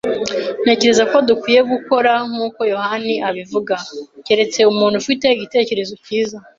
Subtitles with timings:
[0.63, 3.75] Ntekereza ko dukwiye gukora nkuko yohani abivuga,
[4.25, 6.37] keretse umuntu ufite igitekerezo cyiza.